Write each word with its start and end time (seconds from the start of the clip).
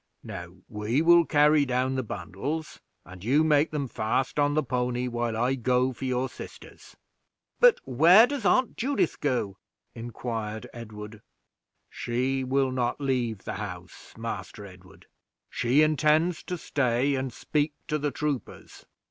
"Now 0.23 0.55
we 0.67 1.03
will 1.03 1.25
carry 1.25 1.63
down 1.63 1.93
the 1.93 2.01
bundles, 2.01 2.79
and 3.05 3.23
you 3.23 3.43
make 3.43 3.69
them 3.69 3.87
fast 3.87 4.39
on 4.39 4.55
the 4.55 4.63
pony 4.63 5.07
while 5.07 5.37
I 5.37 5.53
go 5.53 5.93
for 5.93 6.05
your 6.05 6.27
sisters." 6.27 6.97
"But 7.59 7.79
where 7.85 8.25
does 8.25 8.43
aunt 8.43 8.77
Judith 8.77 9.19
go?" 9.19 9.57
inquired 9.93 10.65
Edward. 10.73 11.21
"She 11.87 12.43
will 12.43 12.71
not 12.71 12.99
leave 12.99 13.43
the 13.43 13.53
house, 13.61 14.15
Master 14.17 14.65
Edward; 14.65 15.05
she 15.51 15.83
intends 15.83 16.41
to 16.45 16.57
stay 16.57 17.13
and 17.13 17.31
speak 17.31 17.73
to 17.87 17.99
the 17.99 18.09
troopers." 18.09 18.87